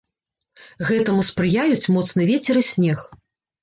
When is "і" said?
2.67-2.69